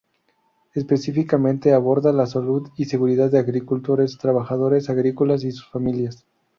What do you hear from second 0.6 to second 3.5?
Específicamente aborda la salud y seguridad de